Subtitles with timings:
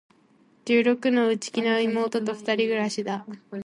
[0.65, 3.23] 十六の、内気な妹と二人暮しだ。